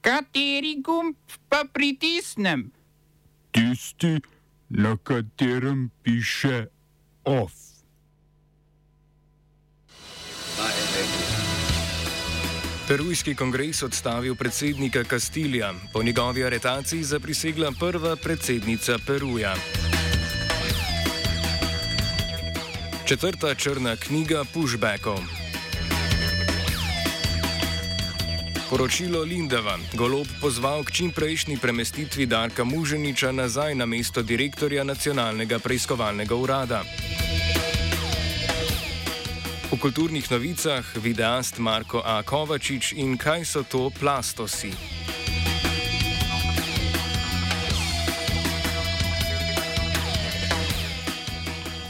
Kateri 0.00 0.80
gumb 0.82 1.16
pa 1.48 1.64
pritisnem? 1.72 2.70
Tisti, 3.52 4.20
na 4.68 4.96
katerem 4.96 5.90
piše 6.02 6.66
OF. 7.24 7.52
Perujski 12.88 13.34
kongres 13.34 13.82
odstavil 13.82 14.34
predsednika 14.34 15.04
Kastilja, 15.04 15.74
po 15.92 16.02
njegovi 16.02 16.44
aretaciji 16.44 17.02
zaprisegla 17.02 17.72
prva 17.80 18.16
predsednica 18.16 18.98
Peruja. 19.06 19.54
Četrta 23.06 23.54
črna 23.54 23.96
knjiga 23.96 24.44
Pushbackov. 24.54 25.39
Poročilo 28.70 29.26
Lindava. 29.26 29.74
Golob 29.98 30.30
pozval 30.38 30.86
k 30.86 30.94
čimprejšnji 31.02 31.58
premestitvi 31.58 32.22
Darka 32.30 32.62
Muženiča 32.62 33.34
nazaj 33.34 33.74
na 33.74 33.82
mesto 33.82 34.22
direktorja 34.22 34.86
nacionalnega 34.86 35.58
preiskovalnega 35.58 36.34
urada. 36.38 36.86
V 39.66 39.74
kulturnih 39.74 40.22
novicah 40.30 40.86
videast 41.02 41.58
Marko 41.58 41.98
A. 41.98 42.22
Kovačič 42.22 42.94
in 42.94 43.18
kaj 43.18 43.42
so 43.42 43.66
to 43.66 43.90
plastosi. 43.90 44.70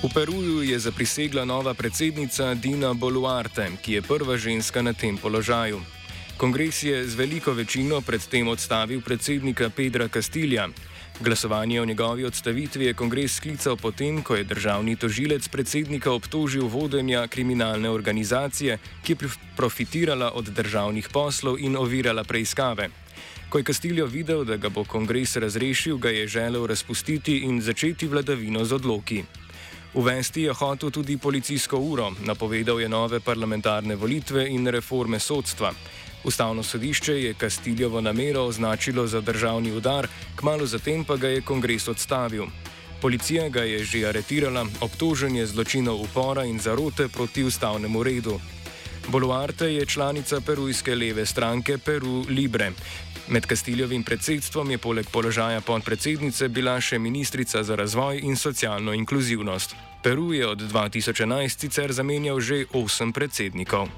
V 0.00 0.08
Peruju 0.08 0.64
je 0.64 0.80
zaprisegla 0.80 1.44
nova 1.44 1.76
predsednica 1.76 2.56
Dina 2.56 2.96
Boluarte, 2.96 3.68
ki 3.84 3.92
je 3.92 4.02
prva 4.02 4.40
ženska 4.40 4.80
na 4.80 4.96
tem 4.96 5.20
položaju. 5.20 5.99
Kongres 6.40 6.82
je 6.82 7.04
z 7.04 7.14
veliko 7.20 7.52
večino 7.52 7.98
predtem 8.00 8.48
odstavil 8.48 9.02
predsednika 9.04 9.68
Pedra 9.70 10.08
Castilja. 10.08 10.68
Glasovanje 11.20 11.80
o 11.80 11.84
njegovi 11.84 12.24
odstavitvi 12.24 12.84
je 12.84 12.94
kongres 12.94 13.34
sklical 13.34 13.76
potem, 13.76 14.22
ko 14.22 14.36
je 14.36 14.44
državni 14.44 14.96
tožilec 14.96 15.48
predsednika 15.48 16.12
obtožil 16.12 16.64
vodenja 16.66 17.26
kriminalne 17.28 17.90
organizacije, 17.90 18.78
ki 19.04 19.12
je 19.12 19.28
profitirala 19.56 20.32
od 20.32 20.48
državnih 20.48 21.08
poslov 21.12 21.60
in 21.60 21.76
ovirala 21.76 22.24
preiskave. 22.24 22.88
Ko 23.48 23.58
je 23.58 23.64
Castillo 23.64 24.06
videl, 24.06 24.44
da 24.44 24.56
ga 24.56 24.68
bo 24.68 24.84
kongres 24.84 25.36
razrešil, 25.36 25.98
ga 25.98 26.08
je 26.08 26.28
želel 26.28 26.66
razpustiti 26.66 27.36
in 27.44 27.60
začeti 27.60 28.08
vladavino 28.08 28.64
z 28.64 28.72
odloki. 28.72 29.24
Uvesti 29.94 30.42
je 30.42 30.52
hotel 30.52 30.90
tudi 30.90 31.18
policijsko 31.18 31.78
uro, 31.78 32.12
napovedal 32.24 32.80
je 32.80 32.88
nove 32.88 33.20
parlamentarne 33.20 33.96
volitve 33.96 34.48
in 34.48 34.66
reforme 34.66 35.18
sodstva. 35.18 35.74
Ustavno 36.24 36.62
sodišče 36.62 37.22
je 37.22 37.34
Kastiljovo 37.34 38.00
namero 38.00 38.42
označilo 38.44 39.06
za 39.06 39.20
državni 39.20 39.72
udar, 39.72 40.08
kmalo 40.36 40.66
zatem 40.66 41.04
pa 41.04 41.16
ga 41.16 41.28
je 41.28 41.40
kongres 41.42 41.88
odstavil. 41.88 42.46
Policija 43.00 43.48
ga 43.48 43.62
je 43.64 43.84
že 43.84 44.06
aretirala, 44.08 44.66
obtožen 44.80 45.36
je 45.36 45.46
zločinov 45.46 46.00
upora 46.00 46.44
in 46.44 46.58
zarote 46.60 47.08
proti 47.08 47.44
ustavnemu 47.44 48.02
redu. 48.02 48.40
Boluarte 49.08 49.66
je 49.66 49.86
članica 49.86 50.40
perujske 50.40 50.94
leve 50.94 51.26
stranke 51.26 51.78
Peru 51.78 52.24
Libre. 52.28 52.72
Med 53.28 53.46
Kastiljovim 53.46 54.02
predsedstvom 54.02 54.70
je 54.70 54.78
poleg 54.78 55.06
položaja 55.10 55.60
podpredsednice 55.60 56.48
bila 56.48 56.80
še 56.80 56.98
ministrica 56.98 57.62
za 57.62 57.76
razvoj 57.76 58.20
in 58.22 58.36
socialno 58.36 58.92
inkluzivnost. 58.92 59.74
Peru 60.02 60.32
je 60.32 60.46
od 60.48 60.58
2011 60.58 61.60
sicer 61.60 61.92
zamenjal 61.92 62.40
že 62.40 62.64
osem 62.72 63.12
predsednikov. 63.12 63.88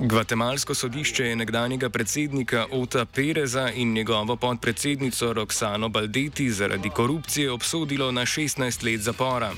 Gvatemalsko 0.00 0.74
sodišče 0.74 1.24
je 1.24 1.36
nekdanjega 1.36 1.90
predsednika 1.90 2.66
Ota 2.72 3.04
Pereza 3.04 3.70
in 3.74 3.92
njegovo 3.92 4.36
podpredsednico 4.36 5.32
Roksano 5.32 5.88
Baldeti 5.88 6.50
zaradi 6.50 6.90
korupcije 6.90 7.50
obsodilo 7.50 8.12
na 8.12 8.22
16 8.22 8.84
let 8.84 9.00
zapora. 9.00 9.52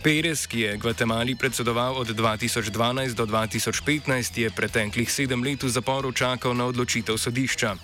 Perez, 0.00 0.48
ki 0.48 0.60
je 0.60 0.76
Gvatemali 0.80 1.36
predsedoval 1.36 1.92
od 2.00 2.08
2012 2.08 3.12
do 3.12 3.28
2015, 3.28 4.32
je 4.32 4.48
preteklih 4.48 5.04
sedem 5.04 5.44
let 5.44 5.60
v 5.60 5.68
zaporu 5.68 6.08
čakal 6.08 6.56
na 6.56 6.64
odločitev 6.64 7.20
sodišča. 7.20 7.76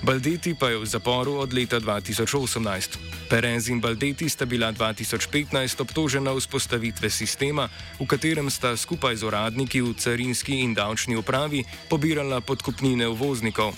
Baldeti 0.00 0.56
pa 0.56 0.72
je 0.72 0.80
v 0.80 0.88
zaporu 0.88 1.36
od 1.44 1.52
leta 1.52 1.76
2018. 1.76 3.28
Perez 3.28 3.68
in 3.68 3.84
Baldeti 3.84 4.32
sta 4.32 4.48
bila 4.48 4.72
2015 4.72 5.84
obtožena 5.84 6.32
vzpostavitve 6.32 7.12
sistema, 7.12 7.68
v 8.00 8.08
katerem 8.08 8.48
sta 8.48 8.72
skupaj 8.72 9.20
z 9.20 9.28
uradniki 9.28 9.84
v 9.84 9.92
carinski 9.92 10.64
in 10.64 10.72
davčni 10.72 11.20
upravi 11.20 11.68
pobirala 11.92 12.40
podkupnine 12.40 13.04
uvoznikov. 13.12 13.76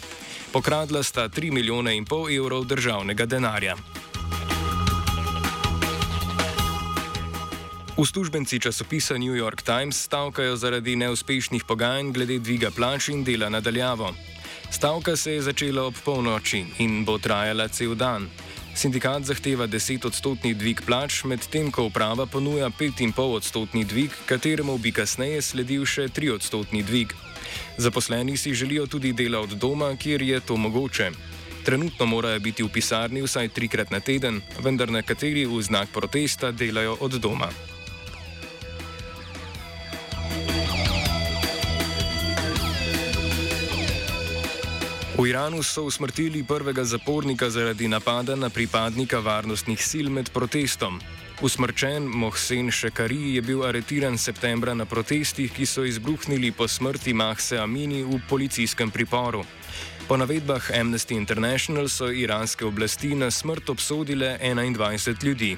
Pokradla 0.54 1.02
sta 1.02 1.26
3 1.26 1.50
milijone 1.50 1.98
in 1.98 2.06
pol 2.06 2.30
evrov 2.30 2.70
državnega 2.70 3.26
denarja. 3.26 3.74
Uslužbenci 8.00 8.56
časopisa 8.56 9.18
New 9.20 9.36
York 9.36 9.60
Times 9.60 9.92
stavkajo 10.08 10.56
zaradi 10.56 10.96
neuspešnih 10.96 11.64
pogajanj 11.68 12.12
glede 12.16 12.38
dviga 12.38 12.70
plač 12.72 13.08
in 13.12 13.24
dela 13.24 13.48
nadaljavo. 13.48 14.14
Stavka 14.70 15.16
se 15.16 15.32
je 15.32 15.42
začela 15.42 15.82
ob 15.84 15.94
polnoči 16.04 16.64
in 16.78 17.04
bo 17.04 17.18
trajala 17.18 17.68
cel 17.68 17.92
dan. 17.94 18.24
Sindikat 18.74 19.28
zahteva 19.28 19.66
10-odstotni 19.68 20.54
dvig 20.56 20.80
plač, 20.86 21.24
medtem 21.28 21.68
ko 21.68 21.90
uprava 21.92 22.24
ponuja 22.26 22.70
5,5-odstotni 22.70 23.84
dvig, 23.84 24.16
kateremu 24.26 24.78
bi 24.78 24.92
kasneje 24.96 25.42
sledil 25.42 25.84
še 25.84 26.08
3-odstotni 26.08 26.80
dvig. 26.80 27.12
Zaposleni 27.76 28.36
si 28.36 28.54
želijo 28.54 28.86
tudi 28.86 29.12
dela 29.12 29.44
od 29.44 29.52
doma, 29.60 29.92
kjer 29.96 30.22
je 30.22 30.40
to 30.40 30.56
mogoče. 30.56 31.10
Trenutno 31.64 32.06
morajo 32.06 32.40
biti 32.40 32.62
v 32.62 32.72
pisarni 32.72 33.20
vsaj 33.20 33.52
trikrat 33.52 33.90
na 33.92 34.00
teden, 34.00 34.40
vendar 34.64 34.88
nekateri 34.88 35.44
v 35.44 35.60
znak 35.60 35.92
protesta 35.92 36.48
delajo 36.50 36.96
od 37.00 37.20
doma. 37.20 37.50
V 45.20 45.28
Iranu 45.28 45.60
so 45.60 45.82
usmrtili 45.84 46.40
prvega 46.40 46.80
zapornika 46.84 47.50
zaradi 47.50 47.88
napada 47.88 48.32
na 48.36 48.48
pripadnika 48.48 49.18
varnostnih 49.20 49.76
sil 49.76 50.08
med 50.08 50.32
protestom. 50.32 50.96
Usmrčen 51.44 52.08
Mohsen 52.08 52.70
Šekari 52.72 53.34
je 53.36 53.42
bil 53.42 53.60
aretiran 53.60 54.16
septembra 54.18 54.72
na 54.74 54.88
protestih, 54.88 55.52
ki 55.52 55.66
so 55.66 55.84
izbruhnili 55.84 56.52
po 56.56 56.68
smrti 56.68 57.12
Mahse 57.12 57.60
Amini 57.60 58.00
v 58.02 58.16
policijskem 58.28 58.90
priporu. 58.90 59.44
Po 60.08 60.16
navedbah 60.16 60.72
Amnesty 60.80 61.14
International 61.14 61.88
so 61.88 62.08
iranske 62.08 62.64
oblasti 62.64 63.12
na 63.14 63.30
smrt 63.30 63.68
obsodile 63.68 64.38
21 64.40 65.24
ljudi. 65.24 65.56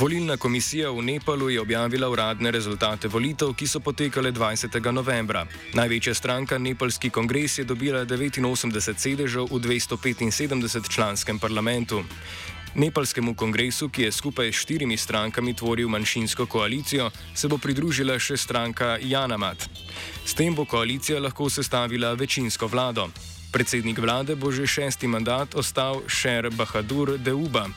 Volilna 0.00 0.36
komisija 0.36 0.90
v 0.90 1.02
Nepalu 1.02 1.50
je 1.50 1.60
objavila 1.60 2.08
uradne 2.08 2.50
rezultate 2.50 3.08
volitev, 3.08 3.52
ki 3.52 3.66
so 3.68 3.82
potekale 3.84 4.32
20. 4.32 4.92
novembra. 4.92 5.44
Največja 5.76 6.14
stranka, 6.14 6.58
Nepalski 6.58 7.10
kongres, 7.10 7.58
je 7.58 7.64
dobila 7.68 8.06
89 8.08 8.96
sedežev 8.96 9.44
v 9.52 9.60
275 9.60 10.88
članskem 10.88 11.38
parlamentu. 11.38 12.00
Nepalskemu 12.74 13.34
kongresu, 13.34 13.88
ki 13.92 14.02
je 14.02 14.12
skupaj 14.12 14.48
s 14.48 14.64
štirimi 14.64 14.96
strankami 14.96 15.52
tvoril 15.54 15.88
manjšinsko 15.88 16.46
koalicijo, 16.46 17.10
se 17.34 17.48
bo 17.48 17.58
pridružila 17.58 18.16
še 18.18 18.40
stranka 18.40 18.96
Janamat. 19.02 19.68
S 20.24 20.32
tem 20.32 20.54
bo 20.54 20.64
koalicija 20.64 21.20
lahko 21.20 21.50
sestavila 21.50 22.16
večinsko 22.16 22.66
vlado. 22.72 23.10
Predsednik 23.52 23.98
vlade 23.98 24.32
bo 24.32 24.48
že 24.48 24.66
šesti 24.66 25.06
mandat 25.06 25.54
ostal 25.54 26.00
Šer 26.08 26.48
Bahadur 26.56 27.18
Deuba. 27.18 27.68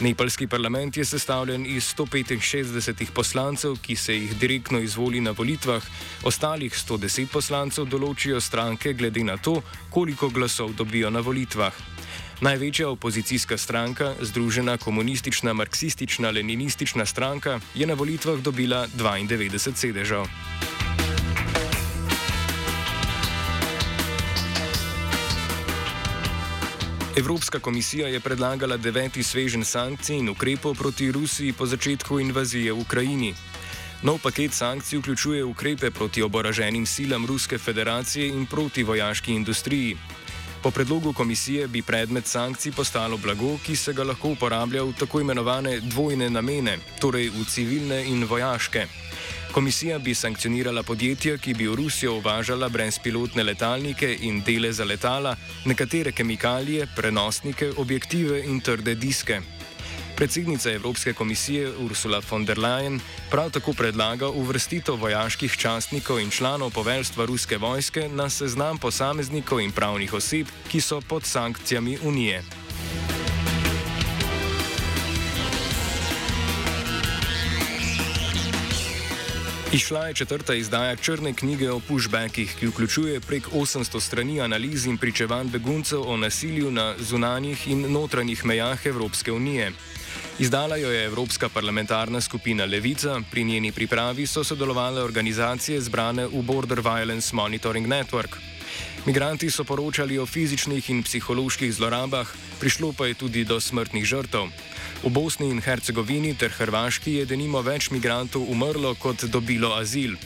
Nepalski 0.00 0.46
parlament 0.46 0.96
je 0.96 1.04
sestavljen 1.04 1.66
iz 1.66 1.94
165 1.96 3.10
poslancev, 3.14 3.76
ki 3.82 3.96
se 3.96 4.14
jih 4.16 4.36
direktno 4.36 4.78
izvoli 4.80 5.20
na 5.20 5.30
volitvah, 5.30 5.82
ostalih 6.24 6.72
110 6.72 7.26
poslancev 7.26 7.84
določijo 7.84 8.40
stranke 8.40 8.92
glede 8.92 9.24
na 9.24 9.36
to, 9.36 9.62
koliko 9.90 10.28
glasov 10.28 10.72
dobijo 10.72 11.10
na 11.10 11.20
volitvah. 11.20 11.72
Največja 12.40 12.88
opozicijska 12.88 13.58
stranka, 13.58 14.14
Združena 14.20 14.78
komunistična 14.78 15.52
marksistična-leninistična 15.52 17.06
stranka, 17.06 17.60
je 17.74 17.86
na 17.86 17.94
volitvah 17.94 18.40
dobila 18.40 18.86
92 18.96 19.74
sedežev. 19.74 20.24
Evropska 27.20 27.58
komisija 27.58 28.08
je 28.08 28.20
predlagala 28.20 28.76
deveti 28.76 29.22
svežen 29.22 29.64
sankcij 29.64 30.16
in 30.16 30.28
ukrepov 30.28 30.74
proti 30.74 31.12
Rusiji 31.12 31.52
po 31.52 31.66
začetku 31.66 32.20
invazije 32.20 32.72
v 32.72 32.80
Ukrajini. 32.80 33.34
Nov 34.02 34.18
paket 34.22 34.52
sankcij 34.52 34.98
vključuje 34.98 35.44
ukrepe 35.44 35.90
proti 35.90 36.22
oboraženim 36.22 36.86
silam 36.86 37.26
Ruske 37.26 37.58
federacije 37.58 38.28
in 38.28 38.46
proti 38.46 38.82
vojaški 38.82 39.32
industriji. 39.32 39.96
Po 40.62 40.70
predlogu 40.70 41.12
komisije 41.12 41.68
bi 41.68 41.82
predmet 41.82 42.26
sankcij 42.26 42.72
postalo 42.72 43.16
blago, 43.16 43.58
ki 43.66 43.76
se 43.76 43.92
ga 43.92 44.04
lahko 44.04 44.28
uporablja 44.28 44.82
v 44.82 44.92
tako 44.98 45.20
imenovane 45.20 45.80
dvojne 45.80 46.30
namene, 46.30 46.78
torej 47.00 47.28
v 47.28 47.44
civilne 47.44 48.04
in 48.04 48.24
vojaške. 48.24 48.86
Komisija 49.52 49.98
bi 49.98 50.14
sankcionirala 50.14 50.82
podjetja, 50.82 51.38
ki 51.38 51.54
bi 51.54 51.66
v 51.66 51.74
Rusijo 51.74 52.14
uvažala 52.14 52.68
brezpilotne 52.68 53.42
letalnike 53.42 54.16
in 54.20 54.42
dele 54.46 54.72
za 54.72 54.84
letala, 54.84 55.36
nekatere 55.64 56.12
kemikalije, 56.12 56.86
prenosnike, 56.96 57.72
objektive 57.76 58.44
in 58.46 58.60
trde 58.60 58.94
diske. 58.94 59.40
Predsednica 60.16 60.70
Evropske 60.70 61.12
komisije 61.12 61.72
Ursula 61.76 62.20
von 62.30 62.44
der 62.44 62.58
Leyen 62.58 63.00
prav 63.30 63.50
tako 63.50 63.72
predlaga 63.72 64.28
uvrstitev 64.28 64.94
vojaških 64.94 65.56
častnikov 65.56 66.20
in 66.20 66.30
članov 66.30 66.70
poveljstva 66.70 67.26
ruske 67.26 67.58
vojske 67.58 68.08
na 68.08 68.30
seznam 68.30 68.78
posameznikov 68.78 69.60
in 69.60 69.72
pravnih 69.72 70.14
oseb, 70.14 70.46
ki 70.68 70.80
so 70.80 71.00
pod 71.00 71.24
sankcijami 71.24 71.98
Unije. 72.04 72.42
Išla 79.72 80.06
je 80.06 80.14
četrta 80.14 80.54
izdaja 80.54 80.96
črne 80.96 81.32
knjige 81.32 81.70
o 81.70 81.80
pushbackih, 81.80 82.54
ki 82.58 82.66
vključuje 82.66 83.20
prek 83.20 83.48
800 83.48 84.00
strani 84.00 84.40
analiz 84.40 84.86
in 84.86 84.96
pričevanj 84.98 85.48
beguncev 85.48 86.02
o 86.10 86.16
nasilju 86.16 86.70
na 86.70 86.94
zunanjih 86.98 87.68
in 87.68 87.92
notranjih 87.92 88.44
mejah 88.44 88.86
Evropske 88.86 89.32
unije. 89.32 89.72
Izdala 90.38 90.76
jo 90.76 90.90
je 90.90 91.04
Evropska 91.04 91.48
parlamentarna 91.48 92.20
skupina 92.20 92.64
Levica, 92.64 93.20
pri 93.30 93.44
njeni 93.44 93.72
pripravi 93.72 94.26
so 94.26 94.44
sodelovale 94.44 95.02
organizacije 95.02 95.80
zbrane 95.80 96.26
v 96.26 96.42
Border 96.42 96.80
Violence 96.80 97.36
Monitoring 97.36 97.86
Network. 97.86 98.36
Migranti 99.06 99.50
so 99.50 99.64
poročali 99.64 100.18
o 100.18 100.26
fizičnih 100.26 100.90
in 100.90 101.02
psiholoških 101.02 101.74
zlorabah, 101.74 102.28
prišlo 102.60 102.92
pa 102.92 103.06
je 103.06 103.14
tudi 103.14 103.44
do 103.44 103.60
smrtnih 103.60 104.04
žrtev. 104.04 104.50
V 105.02 105.08
Bosni 105.08 105.48
in 105.48 105.62
Hercegovini 105.64 106.34
ter 106.36 106.52
Hrvaški 106.52 107.14
je 107.14 107.24
denimo 107.24 107.62
več 107.64 107.86
migrantov 107.88 108.44
umrlo 108.52 108.92
kot 109.00 109.24
dobilo 109.32 109.72
azil. 109.72 110.18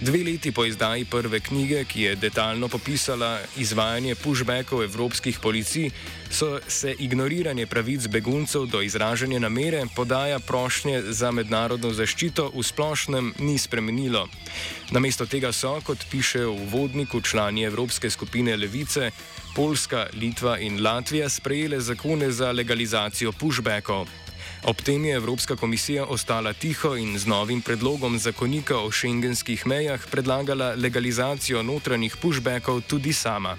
Dve 0.00 0.24
leti 0.24 0.52
po 0.52 0.64
izdaji 0.64 1.04
prve 1.04 1.40
knjige, 1.40 1.84
ki 1.84 2.02
je 2.02 2.14
detaljno 2.16 2.68
popisala 2.68 3.40
izvajanje 3.56 4.14
pushbackov 4.14 4.82
evropskih 4.82 5.38
policij, 5.38 5.90
so 6.30 6.60
se 6.68 6.94
ignoriranje 6.98 7.66
pravic 7.66 8.06
beguncev 8.06 8.66
do 8.66 8.82
izražanja 8.82 9.38
namere 9.38 9.84
podaja 9.96 10.38
prošnje 10.38 11.02
za 11.02 11.30
mednarodno 11.30 11.92
zaščito 11.92 12.50
v 12.54 12.62
splošnem 12.62 13.34
ni 13.38 13.58
spremenilo. 13.58 14.28
Namesto 14.90 15.26
tega 15.26 15.52
so, 15.52 15.80
kot 15.84 15.98
piše 16.10 16.44
v 16.46 16.66
vodniku 16.72 17.20
člani 17.20 17.62
Evropske 17.64 18.10
skupine 18.10 18.56
Levice, 18.56 19.10
Poljska, 19.56 20.06
Litva 20.12 20.58
in 20.58 20.82
Latvija 20.82 21.28
sprejele 21.28 21.80
zakone 21.80 22.30
za 22.30 22.52
legalizacijo 22.52 23.32
pushbackov. 23.32 24.08
Ob 24.62 24.78
tem 24.78 25.04
je 25.04 25.14
Evropska 25.16 25.56
komisija 25.56 26.04
ostala 26.06 26.52
tiho 26.52 26.94
in 26.96 27.18
z 27.18 27.26
novim 27.26 27.62
predlogom 27.62 28.18
zakonika 28.18 28.78
o 28.78 28.90
šengenskih 28.90 29.66
mejah 29.66 30.06
predlagala 30.10 30.74
legalizacijo 30.78 31.62
notranjih 31.62 32.14
pushbackov 32.22 32.80
tudi 32.86 33.12
sama. 33.12 33.56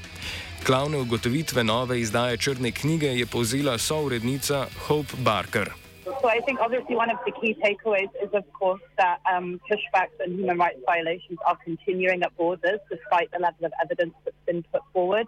Glavne 0.66 0.98
ugotovitve 0.98 1.64
nove 1.64 2.00
izdaje 2.00 2.38
črne 2.38 2.72
knjige 2.72 3.08
je 3.20 3.26
povzela 3.26 3.78
sourednica 3.78 4.68
Hope 4.88 5.14
Barker. 5.18 5.74
So 6.06 6.28
I 6.38 6.40
think 6.46 6.60
obviously 6.62 6.96
one 6.96 7.12
of 7.12 7.20
the 7.28 7.34
key 7.40 7.52
takeaways 7.60 8.12
is, 8.24 8.32
of 8.34 8.46
course, 8.60 8.84
that 8.96 9.20
um, 9.34 9.60
pushbacks 9.68 10.16
and 10.24 10.40
human 10.40 10.58
rights 10.58 10.80
violations 10.88 11.40
are 11.48 11.58
continuing 11.68 12.24
at 12.24 12.32
borders 12.38 12.80
despite 12.90 13.28
the 13.36 13.40
level 13.40 13.66
of 13.66 13.74
evidence 13.84 14.16
that's 14.24 14.44
been 14.46 14.64
put 14.72 14.84
forward. 14.94 15.28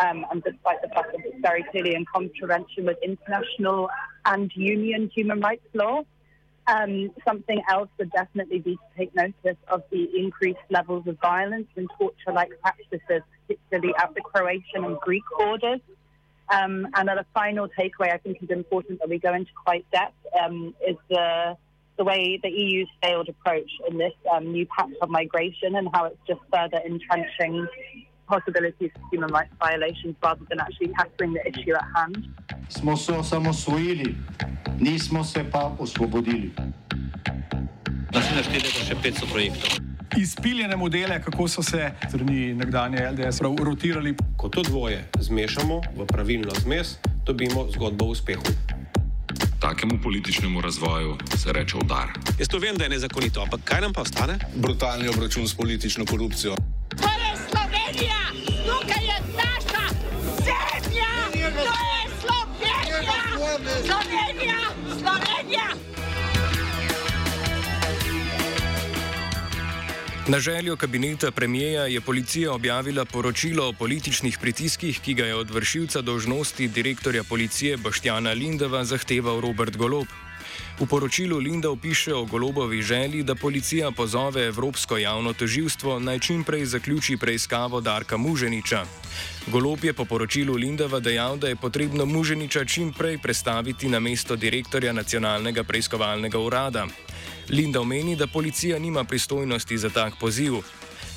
Um, 0.00 0.26
and 0.30 0.42
despite 0.42 0.82
the 0.82 0.88
fact 0.88 1.12
that 1.12 1.20
it's 1.24 1.40
very 1.40 1.64
clearly 1.70 1.94
in 1.94 2.04
contravention 2.12 2.86
with 2.86 2.98
international 3.02 3.88
and 4.26 4.50
union 4.54 5.10
human 5.14 5.40
rights 5.40 5.66
law. 5.74 6.02
Um, 6.66 7.10
something 7.28 7.60
else 7.68 7.90
would 7.98 8.10
definitely 8.12 8.58
be 8.58 8.76
to 8.76 8.82
take 8.96 9.14
notice 9.14 9.58
of 9.68 9.82
the 9.90 10.08
increased 10.16 10.58
levels 10.70 11.06
of 11.06 11.18
violence 11.20 11.66
and 11.76 11.90
torture 11.98 12.32
like 12.32 12.50
practices, 12.62 13.22
particularly 13.46 13.94
at 13.98 14.14
the 14.14 14.22
Croatian 14.22 14.84
and 14.84 14.98
Greek 15.00 15.24
borders. 15.38 15.80
Um, 16.48 16.88
and 16.94 17.08
then 17.08 17.18
a 17.18 17.26
final 17.34 17.68
takeaway 17.68 18.12
I 18.12 18.18
think 18.18 18.42
is 18.42 18.50
important 18.50 19.00
that 19.00 19.08
we 19.08 19.18
go 19.18 19.34
into 19.34 19.50
quite 19.64 19.84
depth 19.90 20.14
um, 20.42 20.74
is 20.86 20.96
the, 21.10 21.56
the 21.98 22.04
way 22.04 22.38
the 22.42 22.50
EU's 22.50 22.88
failed 23.02 23.28
approach 23.28 23.70
in 23.88 23.98
this 23.98 24.12
um, 24.32 24.52
new 24.52 24.66
pact 24.66 24.92
of 25.02 25.10
migration 25.10 25.74
and 25.76 25.88
how 25.92 26.06
it's 26.06 26.18
just 26.26 26.40
further 26.52 26.80
entrenching 26.84 27.66
possibilities 28.26 28.90
of 28.96 29.02
human 29.12 29.30
rights 29.36 29.54
violations 29.66 30.14
rather 30.22 30.44
than 30.48 30.60
actually 30.60 30.92
tackling 30.98 31.32
the 31.36 31.42
issue 31.50 31.74
at 31.74 31.88
hand. 31.94 32.16
Smo 32.68 32.96
se 32.96 33.12
osamosvojili, 33.12 34.14
nismo 34.80 35.24
se 35.24 35.44
pa 35.52 35.76
osvobodili. 35.78 36.52
Naslednje 38.14 38.42
število 38.42 38.78
je 38.78 38.84
še 38.88 38.94
500 38.94 39.32
projektov. 39.32 39.70
Izpiljene 40.16 40.76
modele, 40.76 41.22
kako 41.22 41.48
so 41.48 41.62
se 41.62 41.90
strani 42.08 42.54
nekdanje 42.54 43.10
LDS 43.10 43.40
rotirali. 43.40 44.14
Ko 44.36 44.48
to 44.48 44.62
dvoje 44.62 45.04
zmešamo 45.20 45.80
v 45.96 46.06
pravilno 46.06 46.54
zmes, 46.62 46.98
dobimo 47.26 47.66
zgodbo 47.74 48.04
o 48.04 48.14
uspehu. 48.14 48.42
Takemu 49.60 49.98
političnemu 50.02 50.60
razvoju 50.60 51.16
se 51.36 51.52
reče 51.52 51.76
udar. 51.76 52.08
Jaz 52.38 52.48
to 52.48 52.58
vem, 52.58 52.76
da 52.76 52.84
je 52.84 52.90
nezakonito, 52.90 53.42
ampak 53.42 53.60
kaj 53.64 53.80
nam 53.80 53.92
pa 53.92 54.02
ostane? 54.02 54.38
Brutalni 54.54 55.08
obračun 55.08 55.48
s 55.48 55.54
politično 55.54 56.04
korupcijo. 56.04 56.54
Slovenija! 63.86 64.58
Slovenija! 64.98 65.68
Na 70.28 70.40
željo 70.40 70.76
kabineta 70.76 71.30
premijeja 71.30 71.86
je 71.86 72.00
policija 72.00 72.52
objavila 72.52 73.04
poročilo 73.04 73.68
o 73.68 73.72
političnih 73.72 74.38
pritiskih, 74.40 75.00
ki 75.00 75.14
ga 75.14 75.26
je 75.26 75.34
od 75.34 75.50
vršilca 75.50 76.00
dožnosti 76.00 76.68
direktorja 76.68 77.24
policije 77.24 77.76
Boštjana 77.76 78.32
Lindova 78.32 78.84
zahteval 78.84 79.40
Robert 79.40 79.76
Golob. 79.76 80.06
V 80.74 80.90
poročilu 80.90 81.38
Lindov 81.38 81.78
piše 81.78 82.10
o 82.14 82.24
golobovi 82.26 82.82
želji, 82.82 83.22
da 83.22 83.34
policija 83.34 83.90
pozove 83.90 84.46
Evropsko 84.46 84.96
javno 84.98 85.32
toživstvo 85.32 86.00
naj 86.00 86.18
čim 86.18 86.44
prej 86.44 86.64
zaključi 86.66 87.16
preiskavo 87.16 87.80
Darka 87.80 88.16
Muženiča. 88.16 88.82
Golob 89.46 89.84
je 89.84 89.92
po 89.92 90.04
poročilu 90.04 90.54
Lindova 90.54 91.00
dejal, 91.00 91.36
da 91.36 91.48
je 91.48 91.56
potrebno 91.56 92.06
Muženiča 92.06 92.64
čim 92.64 92.92
prej 92.92 93.18
prestaviti 93.18 93.88
na 93.88 94.00
mesto 94.00 94.36
direktorja 94.36 94.92
nacionalnega 94.92 95.62
preiskovalnega 95.62 96.38
urada. 96.38 96.86
Lindov 97.48 97.84
meni, 97.84 98.16
da 98.16 98.26
policija 98.26 98.78
nima 98.78 99.04
pristojnosti 99.04 99.78
za 99.78 99.90
tak 99.90 100.18
poziv. 100.20 100.58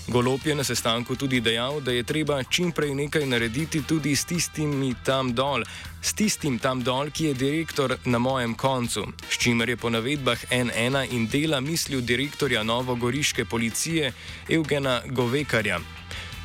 Golop 0.08 0.46
je 0.46 0.56
na 0.56 0.64
sestanku 0.64 1.16
tudi 1.16 1.42
dejal, 1.44 1.82
da 1.82 1.92
je 1.92 2.04
treba 2.04 2.44
čim 2.44 2.72
prej 2.72 2.96
nekaj 2.96 3.26
narediti 3.26 3.82
tudi 3.84 4.16
s 4.16 4.24
tistimi 4.26 4.94
tam 5.04 5.34
dol, 5.36 5.66
s 6.02 6.14
tistim 6.16 6.60
tam 6.60 6.80
dol, 6.84 7.12
ki 7.12 7.26
je 7.26 7.34
direktor 7.34 7.98
na 8.06 8.18
mojem 8.18 8.56
koncu, 8.56 9.04
s 9.30 9.36
čimer 9.38 9.70
je 9.70 9.78
po 9.78 9.90
navedbah 9.90 10.40
N1 10.48 11.12
in 11.12 11.28
dela 11.28 11.60
mislil 11.60 12.02
direktorja 12.02 12.64
Novogoriške 12.64 13.46
policije 13.46 14.14
Evgena 14.50 15.02
Govekarja. 15.12 15.80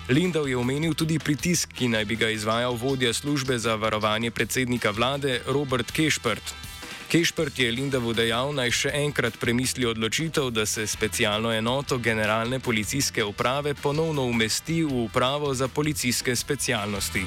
Lindov 0.08 0.48
je 0.48 0.56
omenil 0.58 0.98
tudi 0.98 1.22
pritisk, 1.22 1.70
ki 1.70 1.88
naj 1.88 2.04
bi 2.04 2.18
ga 2.18 2.34
izvajal 2.34 2.74
vodja 2.74 3.12
službe 3.14 3.58
za 3.58 3.78
varovanje 3.78 4.30
predsednika 4.30 4.90
vlade 4.90 5.40
Robert 5.46 5.90
Kešpert. 5.90 6.71
Kešprt 7.12 7.58
je 7.58 7.68
Lindavu 7.68 8.14
dejal, 8.16 8.54
naj 8.56 8.70
še 8.72 8.90
enkrat 8.96 9.34
premisli 9.36 9.84
odločitev, 9.84 10.46
da 10.48 10.64
se 10.64 10.86
specialno 10.88 11.50
enoto 11.52 11.98
generalne 12.00 12.56
policijske 12.56 13.20
uprave 13.20 13.74
ponovno 13.76 14.24
umesti 14.24 14.78
v 14.80 15.02
upravo 15.02 15.52
za 15.52 15.68
policijske 15.68 16.32
specialnosti. 16.36 17.26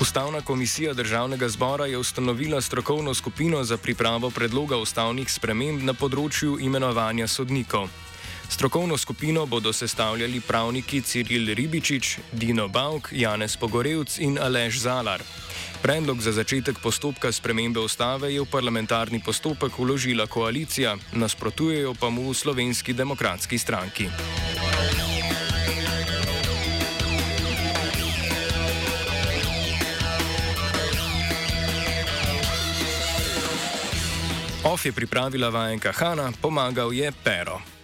Ustavna 0.00 0.40
komisija 0.40 0.96
državnega 0.96 1.48
zbora 1.48 1.86
je 1.86 2.00
ustanovila 2.00 2.64
strokovno 2.64 3.14
skupino 3.14 3.60
za 3.64 3.76
pripravo 3.76 4.30
predloga 4.30 4.80
ustavnih 4.80 5.28
sprememb 5.28 5.84
na 5.84 5.92
področju 5.92 6.56
imenovanja 6.64 7.28
sodnikov. 7.28 7.92
Strokovno 8.48 8.96
skupino 8.96 9.46
bodo 9.46 9.72
sestavljali 9.72 10.40
pravniki 10.40 11.00
Ciril 11.00 11.54
Ribičič, 11.54 12.18
Dino 12.32 12.68
Bauk, 12.68 13.08
Janez 13.12 13.56
Pogorevc 13.56 14.18
in 14.18 14.38
Aleš 14.38 14.78
Zalar. 14.80 15.22
Predlog 15.82 16.20
za 16.20 16.32
začetek 16.32 16.78
postopka 16.82 17.32
spremembe 17.32 17.80
ustave 17.80 18.34
je 18.34 18.40
v 18.40 18.50
parlamentarni 18.50 19.20
postopek 19.22 19.78
uložila 19.78 20.26
koalicija, 20.26 20.96
nasprotujejo 21.12 21.94
pa 21.94 22.10
mu 22.10 22.30
v 22.30 22.34
slovenski 22.34 22.92
demokratski 22.92 23.58
stranki. 23.58 24.08
OF 34.64 34.84
je 34.84 34.92
pripravila 34.92 35.48
vajenka 35.48 35.92
Hanna, 35.92 36.32
pomagal 36.42 36.92
je 36.92 37.12
Pero. 37.24 37.77